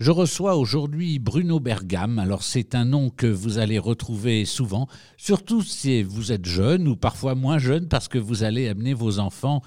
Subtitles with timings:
[0.00, 2.20] Je reçois aujourd'hui Bruno Bergam.
[2.20, 4.86] Alors c'est un nom que vous allez retrouver souvent,
[5.16, 9.18] surtout si vous êtes jeune ou parfois moins jeune parce que vous allez amener vos
[9.18, 9.60] enfants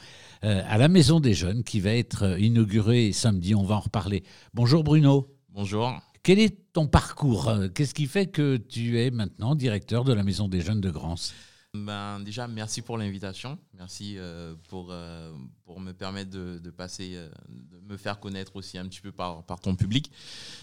[0.46, 3.55] euh, à la Maison des Jeunes qui va être inaugurée samedi.
[3.55, 4.23] On va en reparler.
[4.54, 5.28] Bonjour Bruno.
[5.49, 6.00] Bonjour.
[6.23, 7.52] Quel est ton parcours?
[7.75, 11.34] Qu'est-ce qui fait que tu es maintenant directeur de la Maison des Jeunes de Grance?
[11.74, 13.58] Ben, déjà, merci pour l'invitation.
[13.78, 15.32] Merci euh, pour, euh,
[15.64, 19.44] pour me permettre de, passer, euh, de me faire connaître aussi un petit peu par,
[19.46, 20.12] par ton public.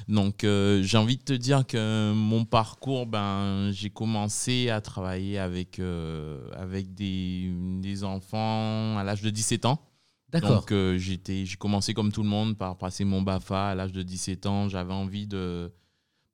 [0.06, 5.80] Donc, j'ai envie de te dire que mon parcours, ben, j'ai commencé à travailler avec,
[6.52, 9.80] avec des, des enfants à l'âge de 17 ans.
[10.28, 10.66] D'accord.
[10.66, 14.44] Donc, j'ai commencé comme tout le monde par passer mon BAFA à l'âge de 17
[14.44, 14.68] ans.
[14.68, 15.72] J'avais envie de,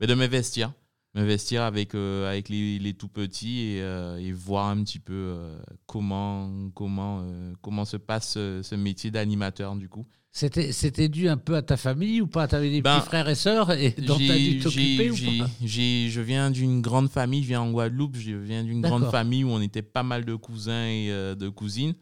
[0.00, 0.72] ben, de m'investir
[1.14, 5.12] m'investir avec, euh, avec les, les, tout petits et, euh, et, voir un petit peu
[5.14, 5.56] euh,
[5.86, 7.24] comment, comment,
[7.62, 10.06] comment se passe ce métier d'animateur du coup.
[10.32, 12.48] C'était, c'était dû un peu à ta famille ou pas?
[12.48, 15.14] Tu avais des ben, petits frères et sœurs et dont tu as dû t'occuper ou
[15.14, 15.48] pas?
[15.64, 19.50] Je viens d'une grande famille, je viens en Guadeloupe, je viens d'une grande famille où
[19.50, 21.94] on était pas mal de cousins et de cousines.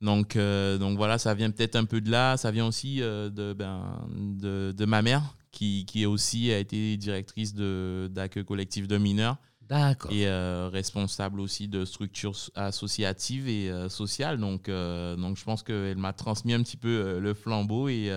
[0.00, 2.36] Donc, donc voilà, ça vient peut-être un peu de là.
[2.36, 7.52] Ça vient aussi de, ben, de, de, ma mère qui, qui aussi a été directrice
[7.52, 9.38] d'accueil collectif de mineurs.
[9.68, 10.12] D'accord.
[10.12, 14.38] Et euh, responsable aussi de structures associatives et euh, sociales.
[14.38, 17.88] Donc, euh, donc, je pense qu'elle m'a transmis un petit peu le flambeau.
[17.88, 18.10] Et,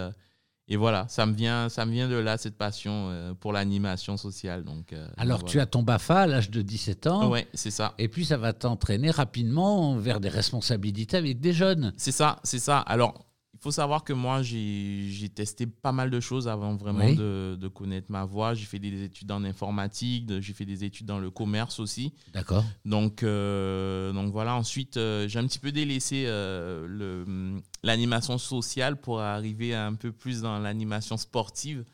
[0.68, 4.64] et voilà, ça me, vient, ça me vient de là, cette passion pour l'animation sociale.
[4.64, 7.32] Donc, Alors, tu as ton BAFA à l'âge de 17 ans.
[7.32, 7.96] Oui, c'est ça.
[7.98, 11.92] Et puis, ça va t'entraîner rapidement vers des responsabilités avec des jeunes.
[11.98, 12.80] C'est ça, c'est ça.
[12.80, 13.31] Alors,
[13.62, 18.12] faut savoir que moi, j'ai testé pas mal de choses avant vraiment de, de, connaître
[18.12, 18.56] ma voie.
[18.56, 22.12] J'ai fait des études en informatique, j'ai fait des études dans le commerce aussi.
[22.34, 22.66] D'accord.
[22.86, 29.22] Donc, euh, donc voilà, ensuite, euh, j'ai un petit peu délaissé euh, l'animation sociale pour
[29.22, 31.86] arriver un peu plus dans l'animation sportive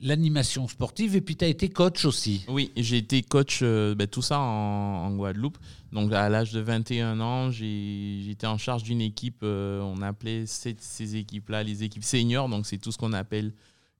[0.00, 2.44] l'animation sportive et puis tu as été coach aussi.
[2.48, 5.58] Oui, j'ai été coach, euh, ben, tout ça en, Guadeloupe.
[5.92, 10.76] Donc à l'âge de 21 ans, j'étais en charge d'une équipe, euh, on appelait ces,
[10.78, 13.52] ces équipes-là les équipes seniors, donc c'est tout ce qu'on appelle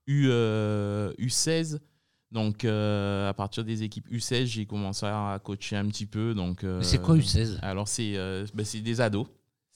[0.06, 1.74] U, U16.
[1.74, 1.78] Euh,
[2.30, 6.32] donc à partir des équipes U16, j'ai commencé à coacher un petit peu.
[6.32, 8.14] Donc, c'est quoi U16 Alors c'est
[8.54, 9.26] ben, des ados.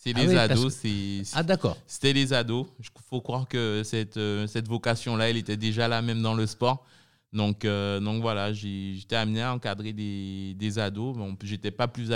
[0.04, 0.74] C'est les ah ados.
[0.74, 1.78] c'est Ah, d'accord.
[1.86, 2.66] C'était les ados.
[2.78, 6.46] Il faut croire que cette, euh, cette vocation-là, elle était déjà là même dans le
[6.46, 6.84] sport.
[7.32, 11.16] Donc, euh, donc voilà, j'étais amené à encadrer des, des ados.
[11.16, 12.10] Bon, j'étais pas, plus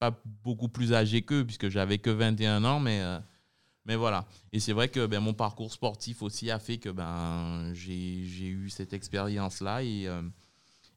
[0.00, 3.20] pas beaucoup plus âgé qu'eux, puisque j'avais que 21 ans, mais, euh,
[3.84, 4.26] mais voilà.
[4.52, 8.68] Et c'est vrai que ben, mon parcours sportif aussi a fait que ben, j'ai eu
[8.68, 9.84] cette expérience-là.
[9.84, 10.08] Et.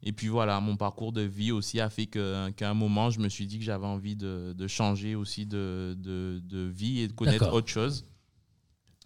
[0.04, 3.30] Et puis voilà, mon parcours de vie aussi a fait qu'à un moment, je me
[3.30, 7.14] suis dit que j'avais envie de, de, changer aussi de, de, de, vie et de
[7.14, 8.06] connaître autre chose.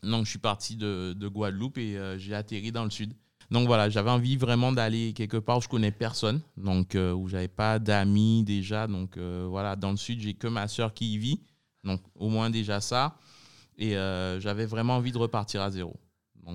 [0.04, 3.14] Donc je suis parti de, Guadeloupe et euh, j'ai atterri dans le sud.
[3.52, 7.28] Donc voilà, j'avais envie vraiment d'aller quelque part où je connais personne, donc euh, où
[7.28, 8.88] j'avais pas d'amis déjà.
[8.88, 11.42] Donc euh, voilà, dans le sud, j'ai que ma soeur qui y vit,
[11.84, 13.18] donc au moins déjà ça.
[13.78, 13.92] Et
[14.40, 16.00] j'avais vraiment envie de repartir à zéro.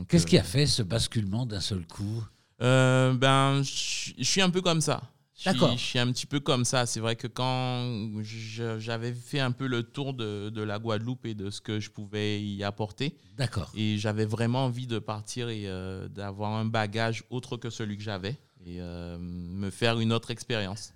[0.09, 2.25] Qu'est-ce qui a fait ce basculement d'un seul coup?
[2.63, 5.03] Euh, ben, je suis un peu comme ça.
[5.45, 5.73] D'accord.
[5.73, 6.85] Je suis un petit peu comme ça.
[6.85, 8.23] C'est vrai que quand
[8.79, 11.91] j'avais fait un peu le tour de, de, la Guadeloupe et de ce que je
[11.91, 13.17] pouvais y apporter.
[13.39, 13.73] D'accord.
[13.75, 18.03] Et j'avais vraiment envie de partir et euh, d'avoir un bagage autre que celui que
[18.03, 20.93] j'avais et euh, me faire une autre expérience.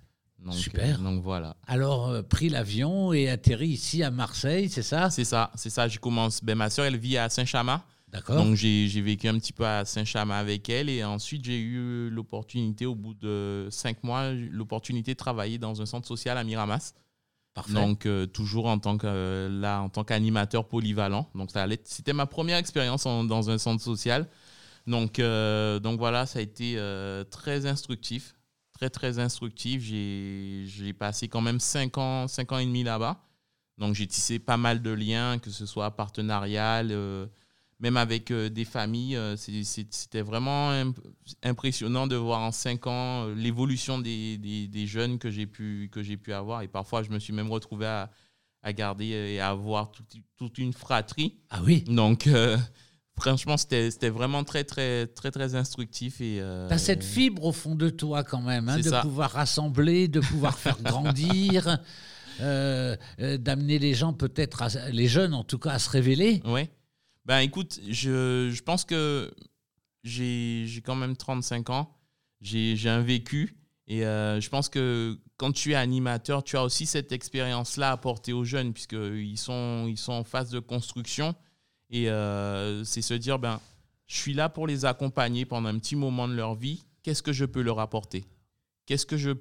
[0.51, 0.99] Super.
[0.99, 1.55] donc voilà.
[1.65, 5.09] Alors, pris l'avion et atterri ici à Marseille, c'est ça?
[5.09, 5.87] C'est ça, c'est ça.
[5.87, 6.43] Je commence.
[6.43, 7.81] Ben, ma soeur, elle vit à Saint-Chamas.
[8.27, 12.85] Donc j'ai vécu un petit peu à Saint-Chamas avec elle et ensuite j'ai eu l'opportunité
[12.85, 16.93] au bout de cinq mois, l'opportunité de travailler dans un centre social à Miramas.
[17.53, 17.73] Parfait.
[17.73, 21.29] Donc euh, toujours en tant que là en tant qu'animateur polyvalent.
[21.35, 21.51] Donc
[21.85, 24.27] c'était ma première expérience dans un centre social.
[24.87, 28.35] Donc euh, donc voilà, ça a été euh, très instructif,
[28.73, 29.81] très très instructif.
[29.81, 33.21] J'ai passé quand même cinq ans, cinq ans et demi là-bas.
[33.77, 36.91] Donc j'ai tissé pas mal de liens, que ce soit partenarial
[37.79, 39.15] même avec euh, des familles.
[39.15, 40.71] Euh, c'était vraiment
[41.43, 45.99] impressionnant de voir en cinq ans euh, l'évolution des, des, jeunes que j'ai pu, que
[46.15, 46.61] pu avoir.
[46.61, 48.09] Et parfois, je me suis même retrouvé à,
[48.63, 49.91] à garder et à avoir
[50.37, 51.37] toute, une fratrie.
[51.49, 52.29] Ah oui Donc,
[53.19, 56.21] franchement, c'était vraiment très, très, très, très instructif.
[56.21, 60.07] Et, tu as cette fibre au fond de toi quand même, hein, de pouvoir rassembler,
[60.07, 61.77] de pouvoir faire grandir.
[62.39, 66.41] d'amener les gens peut-être, les jeunes en tout cas, à se révéler.
[66.45, 66.69] Oui.
[67.25, 69.33] Ben écoute, je, pense que
[70.03, 71.97] j'ai quand même 35 ans,
[72.41, 73.57] j'ai un vécu
[73.87, 77.97] et euh, je pense que quand tu es animateur, tu as aussi cette expérience-là à
[77.97, 81.35] porter aux jeunes puisqu'ils sont, ils sont en phase de construction
[81.89, 83.59] et euh, c'est se dire, ben,
[84.05, 86.85] Je suis là pour les accompagner pendant un petit moment de leur vie.
[87.01, 88.25] Qu'est-ce que je peux leur apporter?
[88.85, 89.31] Qu'est-ce que je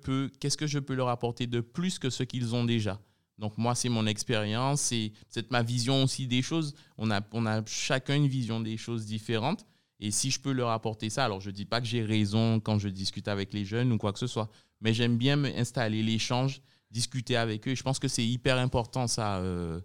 [0.78, 2.98] peux leur apporter de plus que ce qu'ils ont déjà?
[3.38, 6.74] Donc moi, c'est mon expérience, c'est, c'est ma vision aussi des choses.
[6.98, 9.66] On a, on a chacun une vision des choses différentes.
[10.00, 12.60] Et si je peux leur apporter ça, alors je ne dis pas que j'ai raison
[12.60, 14.50] quand je discute avec les jeunes ou quoi que ce soit,
[14.80, 16.60] mais j'aime bien m'installer l'échange,
[16.90, 17.74] discuter avec eux.
[17.74, 19.80] Je pense que c'est hyper important, ça, euh,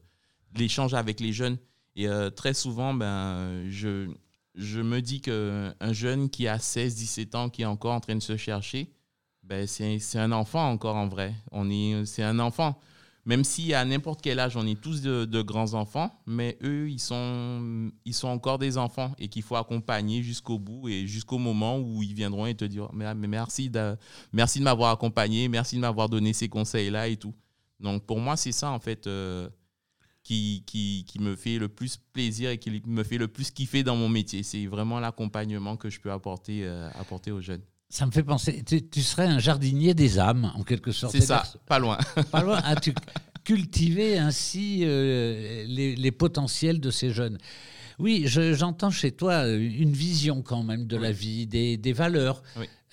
[0.56, 1.58] l'échange avec les jeunes.
[1.96, 4.10] Et euh, très souvent, ben, je,
[4.56, 8.16] je me dis qu'un jeune qui a 16, 17 ans, qui est encore en train
[8.16, 8.92] de se chercher,
[9.44, 11.34] ben, c'est un enfant encore en vrai.
[12.06, 12.80] C'est un enfant.
[13.30, 17.00] Même si à n'importe quel âge, on est tous de, grands enfants, mais eux, ils
[17.00, 21.78] sont, ils sont encore des enfants et qu'il faut accompagner jusqu'au bout et jusqu'au moment
[21.78, 23.96] où ils viendront et te mais, merci de,
[24.34, 27.36] merci de m'avoir accompagné, merci de m'avoir donné ces conseils-là et tout.
[27.80, 29.48] Donc pour moi, c'est ça en fait euh,
[30.24, 33.84] qui, qui, qui, me fait le plus plaisir et qui me fait le plus kiffer
[33.84, 34.42] dans mon métier.
[34.42, 37.62] C'est vraiment l'accompagnement que je peux apporter, euh, apporter aux jeunes.
[37.90, 41.12] Ça me fait penser, tu, serais un jardinier des âmes, en quelque sorte.
[41.12, 41.98] C'est ça, pas loin.
[42.32, 42.62] Pas loin.
[42.64, 42.94] Ah, tu
[43.44, 47.40] cultiver ainsi euh, les, potentiels de ces jeunes.
[47.98, 52.44] Oui, j'entends chez toi une vision quand même de la vie, des, des valeurs.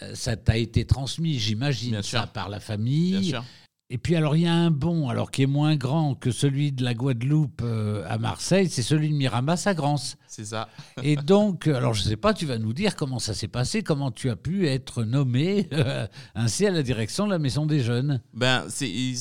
[0.02, 3.18] Euh, ça t'a été transmis, j'imagine, ça par la famille.
[3.18, 3.44] Bien sûr.
[3.88, 6.72] Et puis alors il y a un bon, alors qui est moins grand que celui
[6.72, 10.16] de la Guadeloupe euh, à Marseille, c'est celui de Miramas à Grance.
[10.26, 10.68] C'est ça.
[11.04, 13.82] Et donc, alors je ne sais pas, tu vas nous dire comment ça s'est passé,
[13.82, 17.78] comment tu as pu être nommé euh, ainsi à la direction de la Maison des
[17.78, 18.20] Jeunes.
[18.34, 19.14] Ben c'est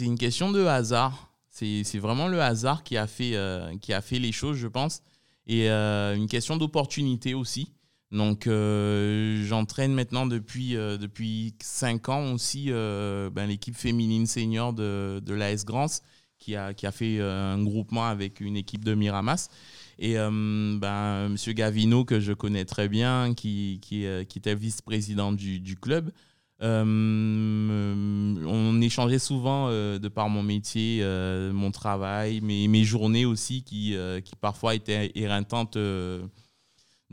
[0.00, 1.30] une question de hasard.
[1.50, 5.02] C'est vraiment le hasard qui a fait euh, qui a fait les choses, je pense,
[5.46, 7.72] et une question d'opportunité aussi.
[8.14, 14.72] Donc, euh, j'entraîne maintenant depuis, euh, depuis 5 ans aussi euh, ben, l'équipe féminine senior
[14.72, 16.00] de, de l'AS Grance
[16.38, 19.48] qui a, qui a fait un groupement avec une équipe de Miramas.
[19.98, 21.36] Et ben, M.
[21.54, 26.12] Gavino, que je connais très bien, qui, qui, qui était vice-président du, du, club,
[26.60, 26.70] on
[28.82, 31.02] échangeait souvent de par mon métier,
[31.52, 35.78] mon travail, mes, mes journées aussi qui, qui parfois étaient éreintantes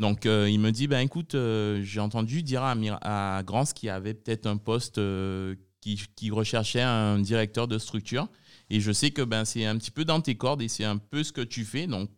[0.02, 3.90] donc, euh, il me dit, ben, écoute, euh, j'ai entendu dire à, Grance qu'il y
[3.92, 8.28] avait peut-être un poste euh, qui, qui, recherchait un directeur de structure.
[8.72, 10.98] Et je sais que ben, c'est un petit peu dans tes cordes et c'est un
[10.98, 11.86] peu ce que tu fais.
[11.86, 12.10] Donc,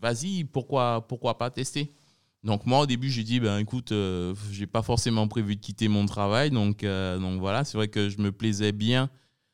[0.00, 1.92] vas-y, pourquoi, pourquoi pas tester?
[2.44, 3.92] Donc moi au début j'ai dit ben écoute
[4.50, 8.16] j'ai pas forcément prévu de quitter mon travail donc donc voilà c'est vrai que je
[8.16, 9.10] me plaisais bien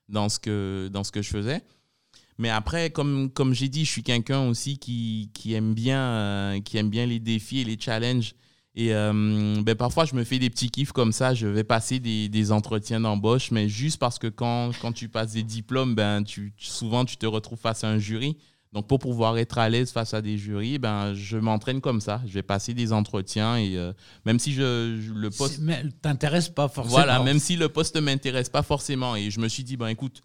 [0.09, 1.65] dans ce que dans ce que je faisais
[2.39, 6.61] mais après, comme, comme j'ai dit, je suis quelqu'un aussi qui, qui, aime bien, euh,
[6.61, 8.35] qui aime bien les défis et les challenges.
[8.75, 11.33] Et euh, ben parfois, je me fais des petits kiffs comme ça.
[11.33, 15.33] Je vais passer des, des entretiens d'embauche, mais juste parce que quand, quand tu passes
[15.33, 18.37] des diplômes, ben, tu, souvent, tu te retrouves face à un jury.
[18.75, 22.21] Donc, pour pouvoir être à l'aise face à des jurys, ben, je m'entraîne comme ça.
[22.27, 23.95] Je vais passer des entretiens et euh,
[24.27, 25.61] même si je, le poste.
[25.63, 26.97] Mais t'intéresse pas forcément.
[26.97, 29.17] Voilà, même si le poste ne m'intéresse pas forcément.
[29.17, 30.21] Et je me suis dit, ben écoute,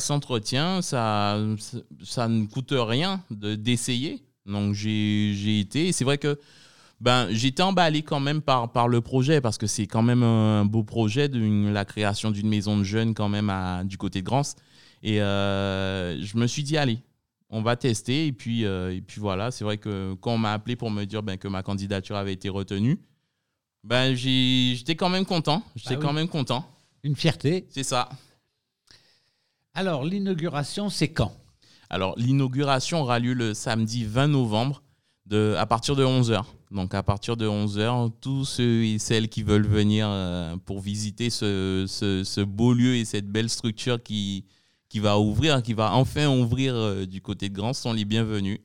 [0.00, 1.38] s'entretient, ça,
[2.02, 4.22] ça ne coûte rien d'essayer.
[4.46, 5.92] Donc j'ai été.
[5.92, 6.38] C'est vrai que
[7.00, 10.64] ben, j'étais emballé quand même par, par le projet parce que c'est quand même un
[10.64, 14.26] beau projet, de la création d'une maison de jeunes quand même à, du côté de
[14.26, 14.54] Grance.
[15.02, 17.00] Et euh, je me suis dit, allez,
[17.50, 18.28] on va tester.
[18.28, 21.04] Et puis, euh, et puis voilà, c'est vrai que quand on m'a appelé pour me
[21.04, 23.00] dire ben, que ma candidature avait été retenue,
[23.82, 25.62] ben, j'étais quand même content.
[25.74, 26.64] J'étais bah quand même content.
[27.02, 27.66] Une fierté.
[27.68, 28.08] C'est ça.
[29.74, 31.32] Alors, l'inauguration, c'est quand?
[31.88, 34.82] Alors, l'inauguration aura lieu le samedi 20 novembre
[35.24, 36.44] de, à partir de 11h.
[36.70, 41.30] Donc, à partir de 11h, tous ceux et celles qui veulent venir euh, pour visiter
[41.30, 44.44] ce, ce, beau lieu et cette belle structure qui,
[44.90, 48.58] qui va ouvrir, qui va enfin ouvrir euh, du côté de Grand, sont les bienvenus.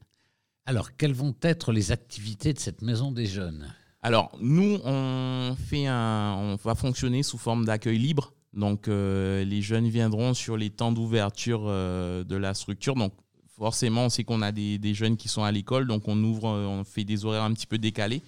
[0.66, 3.74] Alors, quelles vont être les activités de cette maison des jeunes?
[4.02, 8.34] Alors, nous, on, fait un, on va fonctionner sous forme d'accueil libre.
[8.54, 12.96] Donc, euh, les jeunes viendront sur les temps d'ouverture euh, de la structure.
[12.96, 13.14] Donc,
[13.58, 16.66] forcément, on sait qu'on a des, jeunes qui sont à l'école, donc on ouvre, euh,
[16.66, 18.22] on fait des horaires un petit peu décalés.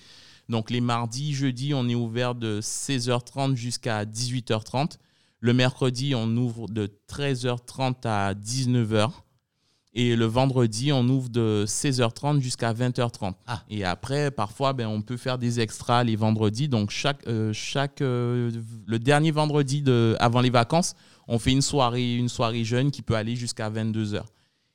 [0.50, 4.98] Donc, les mardis, jeudis, on est ouvert de 16h30 jusqu'à 18h30.
[5.42, 9.12] Le mercredi, on ouvre de 13h30 à 19h.
[9.94, 13.34] Et le vendredi, on ouvre de 16h30 jusqu'à 20h30.
[13.48, 13.64] Ah.
[13.70, 16.70] Et après, parfois, ben, on peut faire des extras les vendredis.
[16.70, 18.52] Donc, chaque, euh, chaque, euh,
[18.86, 20.94] le dernier vendredi de, avant les vacances,
[21.28, 24.24] on fait une soirée, une soirée jeune qui peut aller jusqu'à 22h.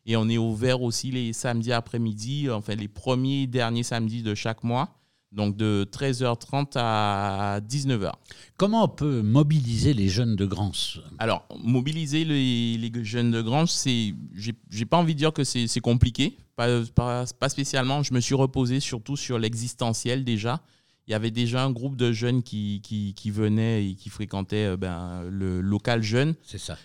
[0.06, 4.34] Et on est ouvert aussi les samedis après-midi, enfin les premiers et derniers samedis de
[4.34, 4.90] chaque mois,
[5.34, 8.12] donc de 13h30 à 19h.
[8.56, 13.70] Comment on peut mobiliser les jeunes de Grance Alors, mobiliser les, les jeunes de Grange,
[13.70, 18.02] c'est, j'ai pas envie de dire que c'est compliqué, pas, pas, pas, spécialement.
[18.02, 20.60] Je me suis reposé surtout sur l'existentiel déjà.
[21.06, 24.68] Il y avait déjà un groupe de jeunes qui, qui, qui venaient et qui fréquentaient
[24.68, 26.34] euh, ben, le local jeune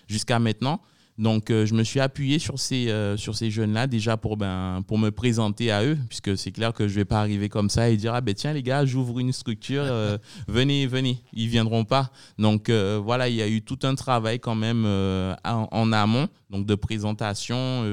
[0.08, 0.80] jusqu'à maintenant.
[1.20, 4.82] Donc, euh, je me suis appuyé sur ces, euh, sur ces jeunes-là déjà pour, ben,
[4.88, 7.68] pour me présenter à eux, puisque c'est clair que je ne vais pas arriver comme
[7.68, 10.16] ça et dire Ah ben tiens, les gars, j'ouvre une structure, euh,
[10.48, 11.22] venez, venez.
[11.34, 12.10] Ils ne viendront pas.
[12.38, 16.74] Donc, voilà, il y a eu tout un travail quand même en, amont, donc de
[16.74, 17.84] présentation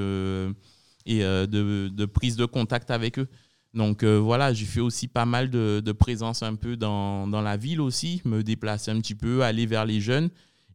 [1.06, 3.28] et de, de, prise de contact avec eux.
[3.74, 7.58] Donc voilà, j'ai fait aussi pas mal de, de présence un peu dans, dans, la
[7.58, 10.30] ville aussi, me déplacer un petit peu, aller vers les jeunes.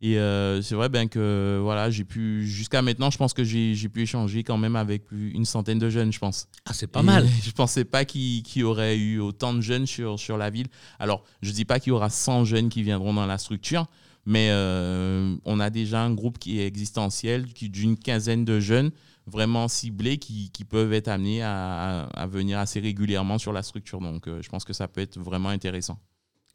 [0.05, 3.89] Et euh, c'est vrai ben, que voilà, j'ai pu, jusqu'à maintenant, je pense que j'ai
[3.89, 6.49] pu échanger quand même avec une centaine de jeunes, je pense.
[6.67, 7.25] Ah, c'est pas mal.
[7.45, 10.67] Je pensais pas qu'il y aurait eu autant de jeunes sur, sur la ville.
[10.99, 13.87] Alors, je dis pas qu'il y aura 100 jeunes qui viendront dans la structure,
[14.27, 18.91] mais euh, on a déjà un groupe qui est existentiel, d'une quinzaine de jeunes
[19.27, 24.01] vraiment ciblés qui, qui peuvent être amenés à, à, venir assez régulièrement sur la structure.
[24.01, 25.99] Donc, euh, je pense que ça peut être vraiment intéressant.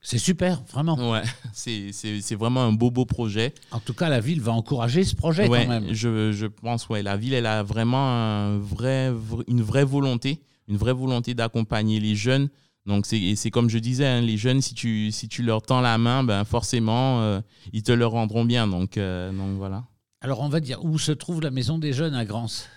[0.10, 1.12] C'est super, vraiment.
[1.12, 3.54] Ouais, c'est vraiment un beau, beau projet.
[3.72, 5.94] En tout cas, la ville va encourager ce projet quand même.
[5.94, 9.12] Je, je pense, ouais, la ville, elle a vraiment un vrai,
[9.50, 12.48] une vraie volonté, une vraie volonté d'accompagner les jeunes.
[12.86, 15.98] Donc, c'est comme je disais, hein, les jeunes, si tu, si tu leur tends la
[15.98, 17.42] main, ben forcément, euh,
[17.74, 18.66] ils te le rendront bien.
[18.66, 19.84] Donc, euh, donc, voilà.
[20.22, 22.70] Alors, on va dire où se trouve la maison des jeunes à Grance?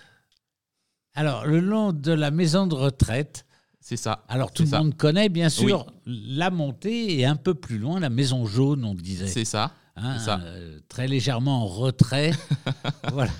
[1.13, 3.45] Alors, le long de la maison de retraite,
[3.81, 4.23] c'est ça.
[4.29, 8.09] Alors tout le monde connaît bien sûr la montée et un peu plus loin la
[8.09, 9.27] maison jaune, on disait.
[9.27, 9.73] C'est ça.
[9.97, 12.31] Hein, euh, très légèrement en retrait.
[13.11, 13.33] voilà.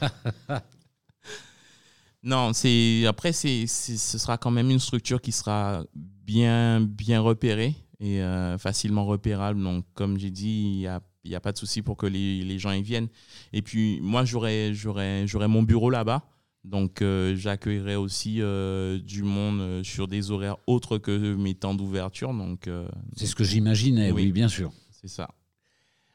[2.23, 7.75] Non, c'est après c'est, ce sera quand même une structure qui sera bien bien repérée
[7.99, 9.63] et euh, facilement repérable.
[9.63, 12.43] Donc comme j'ai dit, il y a n'y a pas de souci pour que les,
[12.43, 13.09] les, gens y viennent.
[13.53, 16.23] Et puis, moi, j'aurai, j'aurai mon bureau là-bas.
[16.63, 21.73] Donc, euh, j'accueillerai aussi euh, du monde euh, sur des horaires autres que mes temps
[21.73, 22.33] d'ouverture.
[22.33, 22.69] Donc,
[23.15, 24.31] c'est ce que j'imaginais, oui.
[24.31, 24.71] bien sûr.
[24.91, 25.29] C'est ça.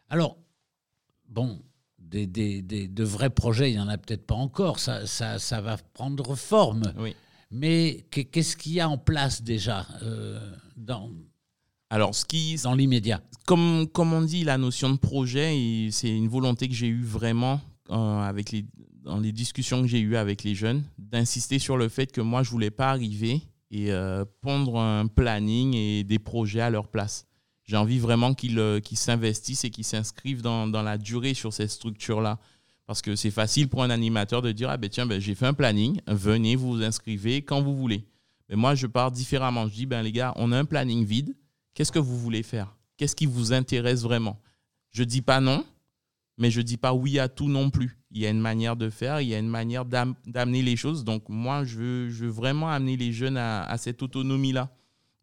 [0.08, 0.38] Alors,
[1.28, 1.60] bon,
[1.98, 4.78] des, des, des, de vrais projets, il n'y en a peut-être pas encore.
[4.78, 6.92] Ça, ça, ça, va prendre forme.
[6.96, 7.16] Oui.
[7.50, 9.86] Mais qu'est-ce qu'il y a en place déjà
[10.76, 11.10] dans,
[11.90, 13.20] alors, ce qui, dans l'immédiat?
[13.46, 17.60] Comme, comme on dit, la notion de projet, c'est une volonté que j'ai eue vraiment
[17.88, 18.66] avec les
[19.06, 22.42] dans les discussions que j'ai eues avec les jeunes, d'insister sur le fait que moi,
[22.42, 26.88] je ne voulais pas arriver et euh, pondre un planning et des projets à leur
[26.88, 27.26] place.
[27.62, 32.38] J'ai envie vraiment qu'ils euh, s'investissent et qu'ils s'inscrivent dans, la durée sur cette structure-là.
[32.86, 35.46] Parce que c'est facile pour un animateur de dire Ah ben tiens, ben, j'ai fait
[35.46, 38.04] un planning, venez, vous vous inscrivez quand vous voulez.
[38.48, 39.66] Mais moi, je pars différemment.
[39.66, 41.34] Je dis Ben les gars, on a un planning vide.
[41.74, 42.76] Qu'est-ce que vous voulez faire?
[42.96, 44.40] Qu'est-ce qui vous intéresse vraiment?
[44.90, 45.64] Je dis pas non,
[46.38, 47.98] mais je dis pas oui à tout non plus.
[48.16, 51.04] Il y a une manière de faire, il y a une manière d'amener les choses.
[51.04, 54.70] Donc moi, je veux, vraiment amener les jeunes à, cette autonomie-là.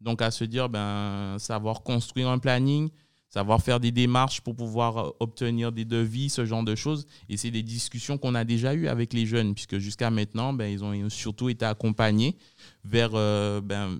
[0.00, 2.90] Donc à se dire, ben, savoir construire un planning,
[3.28, 7.04] savoir faire des démarches pour pouvoir euh, obtenir des devis, ce genre de choses.
[7.28, 10.66] Et c'est des discussions qu'on a déjà eues avec les jeunes, puisque jusqu'à maintenant, ben,
[10.66, 12.36] ils ont surtout été accompagnés
[12.84, 13.10] vers...
[13.14, 13.98] Euh, ben,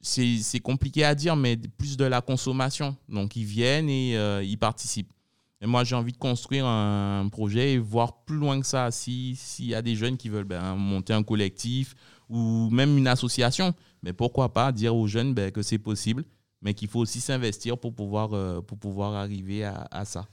[0.00, 2.96] c'est compliqué à dire, mais plus de la consommation.
[3.08, 5.12] Donc ils viennent et euh, ils participent.
[5.60, 8.90] Et moi, j'ai envie de construire un projet et voir plus loin que ça.
[8.90, 11.94] S'il y a des jeunes qui veulent ben, monter un collectif
[12.28, 16.24] ou même une association, mais pourquoi pas dire aux jeunes ben, que c'est possible,
[16.60, 20.26] mais qu'il faut aussi s'investir pour pouvoir, euh, pour pouvoir arriver à, ça.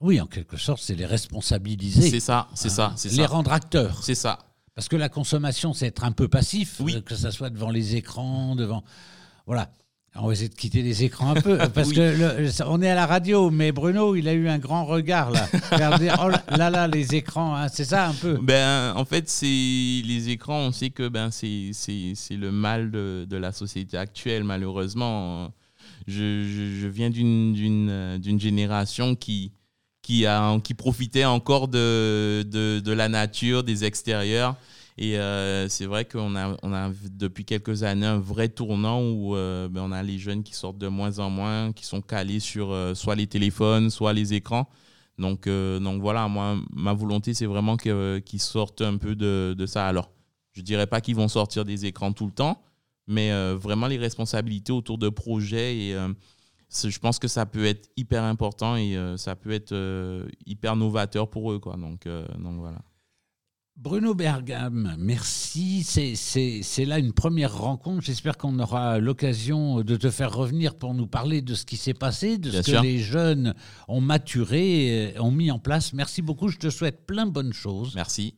[0.00, 2.10] Oui, en quelque sorte, c'est les responsabiliser.
[2.10, 2.92] C'est ça, c'est ça.
[2.96, 4.02] c'est Les rendre acteurs.
[4.04, 4.38] C'est ça.
[4.74, 7.02] Parce que la consommation, c'est être un peu passif, oui.
[7.02, 8.84] que ce soit devant les écrans, devant.
[9.46, 9.70] Voilà.
[10.18, 13.06] On va essayer de quitter les écrans un peu, parce que on est à la
[13.06, 15.46] radio, mais Bruno, il a eu un grand regard là.
[15.70, 18.38] Regardez, oh là là, les écrans, hein, c'est ça un peu.
[18.40, 20.58] Ben, en fait, c'est les écrans.
[20.58, 21.72] On sait que ben c'est
[22.30, 25.52] le mal de, de, la société actuelle, malheureusement.
[26.06, 26.44] Je,
[26.80, 29.52] je, viens d'une génération qui
[30.02, 34.56] qui a qui profitait encore de, de, de la nature, des extérieurs.
[34.98, 39.36] Et euh, c'est vrai qu'on a, on a depuis quelques années un vrai tournant où
[39.36, 42.40] euh, ben, on a les jeunes qui sortent de moins en moins, qui sont calés
[42.40, 44.68] sur euh, soit les téléphones, soit les écrans.
[45.18, 49.86] Donc, donc voilà, moi, ma volonté, c'est vraiment qu'ils sortent un peu de, de, ça.
[49.86, 50.10] Alors,
[50.52, 52.62] je ne dirais pas qu'ils vont sortir des écrans tout le temps,
[53.06, 55.74] mais vraiment les responsabilités autour de projets.
[55.78, 55.96] Et
[56.70, 59.74] je pense que ça peut être hyper important et ça peut être
[60.44, 61.60] hyper novateur pour eux.
[61.60, 61.76] Quoi.
[61.78, 62.82] Donc, donc voilà.
[63.78, 65.82] Bruno Bergam, merci.
[65.84, 68.02] C'est là une première rencontre.
[68.02, 71.92] J'espère qu'on aura l'occasion de te faire revenir pour nous parler de ce qui s'est
[71.92, 73.54] passé, de ce que les jeunes
[73.86, 75.92] ont maturé, ont mis en place.
[75.92, 76.48] Merci beaucoup.
[76.48, 77.94] Je te souhaite plein de bonnes choses.
[77.94, 78.32] Merci.